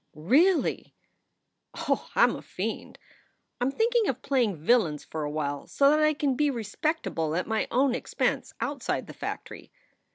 [0.15, 0.95] "Really!"
[1.75, 2.97] "Oh, I m a fiend.
[3.59, 7.35] I m thinking of playing villains for a while, so that I can be respectable
[7.35, 9.71] at my own expense out side the factory.